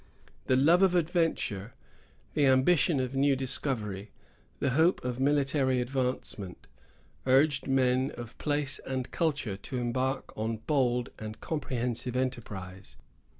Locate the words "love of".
0.55-0.95